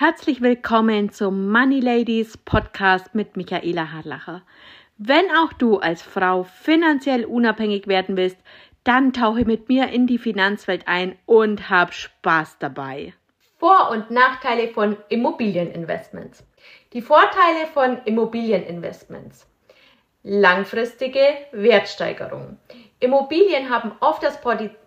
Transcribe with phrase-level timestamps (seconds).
[0.00, 4.42] Herzlich willkommen zum Money Ladies Podcast mit Michaela Harlacher.
[4.96, 8.36] Wenn auch du als Frau finanziell unabhängig werden willst,
[8.84, 13.12] dann tauche mit mir in die Finanzwelt ein und hab Spaß dabei.
[13.56, 16.46] Vor- und Nachteile von Immobilieninvestments.
[16.92, 19.48] Die Vorteile von Immobilieninvestments.
[20.22, 22.56] Langfristige Wertsteigerung.
[23.00, 24.78] Immobilien haben oft das Potenzial,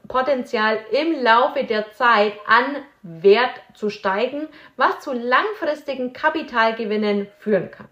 [0.91, 4.47] im Laufe der Zeit an Wert zu steigen,
[4.77, 7.87] was zu langfristigen Kapitalgewinnen führen kann.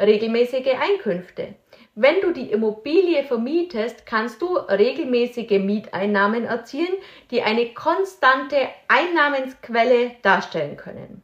[0.00, 1.54] Regelmäßige Einkünfte.
[1.94, 6.94] Wenn du die Immobilie vermietest, kannst du regelmäßige Mieteinnahmen erzielen,
[7.30, 11.22] die eine konstante Einnahmensquelle darstellen können.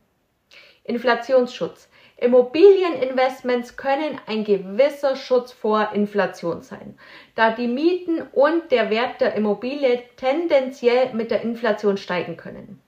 [0.84, 1.91] Inflationsschutz.
[2.22, 6.96] Immobilieninvestments können ein gewisser Schutz vor Inflation sein,
[7.34, 12.80] da die Mieten und der Wert der Immobilie tendenziell mit der Inflation steigen können.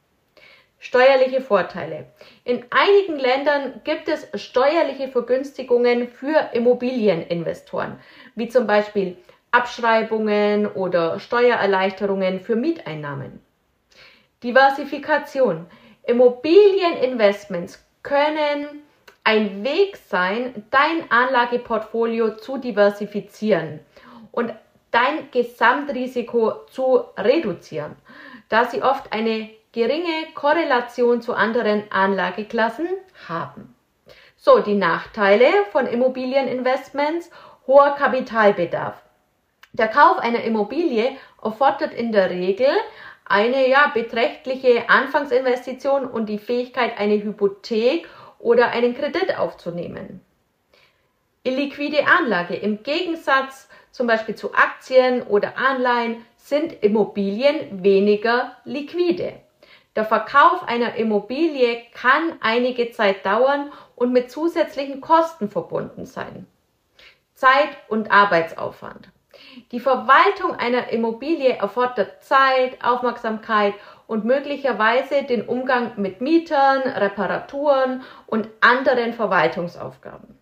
[0.78, 2.06] Steuerliche Vorteile.
[2.45, 7.98] In einigen Ländern gibt es steuerliche Vergünstigungen für Immobilieninvestoren,
[8.34, 9.16] wie zum Beispiel
[9.50, 13.41] Abschreibungen oder Steuererleichterungen für Mieteinnahmen.
[14.42, 15.66] Diversifikation.
[16.03, 18.83] Immobilieninvestments können
[19.25, 23.81] ein Weg sein, dein Anlageportfolio zu diversifizieren
[24.31, 24.53] und
[24.91, 27.97] dein Gesamtrisiko zu reduzieren,
[28.48, 32.86] da sie oft eine geringe Korrelation zu anderen Anlageklassen
[33.27, 33.75] haben.
[34.36, 37.31] So, die Nachteile von Immobilieninvestments,
[37.66, 39.03] hoher Kapitalbedarf.
[39.72, 42.69] Der Kauf einer Immobilie erfordert in der Regel
[43.25, 48.06] eine ja, beträchtliche Anfangsinvestition und die Fähigkeit, eine Hypothek
[48.45, 50.20] oder einen Kredit aufzunehmen.
[51.45, 52.55] Illiquide Anlage.
[52.55, 59.41] Im Gegensatz zum Beispiel zu Aktien oder Anleihen sind Immobilien weniger liquide.
[59.97, 66.47] Der Verkauf einer Immobilie kann einige Zeit dauern und mit zusätzlichen Kosten verbunden sein.
[67.34, 69.09] Zeit und Arbeitsaufwand.
[69.73, 73.75] Die Verwaltung einer Immobilie erfordert Zeit, Aufmerksamkeit
[74.06, 80.39] und möglicherweise den Umgang mit Mietern, Reparaturen und anderen Verwaltungsaufgaben.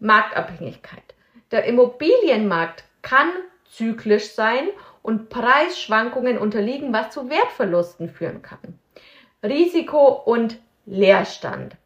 [0.00, 1.14] Marktabhängigkeit.
[1.50, 3.30] Der Immobilienmarkt kann
[3.70, 4.68] zyklisch sein
[5.02, 8.78] und Preisschwankungen unterliegen, was zu Wertverlusten führen kann.
[9.42, 11.76] Risiko und Leerstand.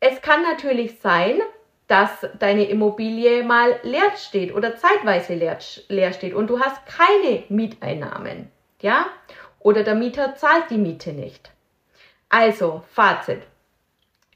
[0.00, 1.40] Es kann natürlich sein,
[1.88, 7.44] dass deine Immobilie mal leer steht oder zeitweise leer, leer steht und du hast keine
[7.48, 8.50] Mieteinnahmen.
[8.80, 9.06] Ja?
[9.58, 11.50] Oder der Mieter zahlt die Miete nicht.
[12.28, 13.40] Also, Fazit.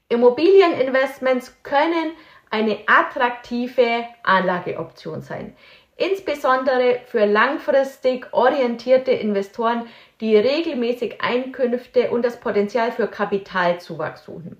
[0.09, 2.11] Immobilieninvestments können
[2.49, 5.55] eine attraktive Anlageoption sein.
[5.95, 9.87] Insbesondere für langfristig orientierte Investoren,
[10.21, 14.57] die regelmäßig Einkünfte und das Potenzial für Kapitalzuwachs suchen.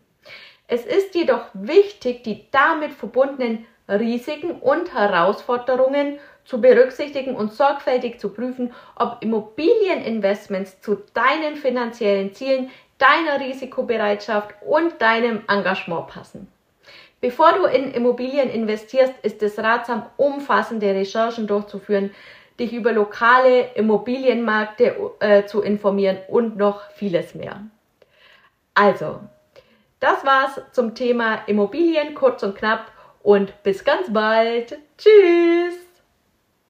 [0.67, 8.29] Es ist jedoch wichtig, die damit verbundenen Risiken und Herausforderungen zu berücksichtigen und sorgfältig zu
[8.29, 16.47] prüfen, ob Immobilieninvestments zu deinen finanziellen Zielen, deiner Risikobereitschaft und deinem Engagement passen.
[17.21, 22.11] Bevor du in Immobilien investierst, ist es ratsam, umfassende Recherchen durchzuführen,
[22.59, 27.61] dich über lokale Immobilienmärkte äh, zu informieren und noch vieles mehr.
[28.73, 29.21] Also,
[30.03, 32.91] das war's zum Thema Immobilien kurz und knapp
[33.21, 34.77] und bis ganz bald.
[34.97, 35.82] Tschüss!